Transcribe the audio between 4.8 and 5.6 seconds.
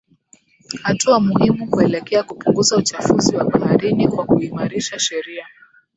sheria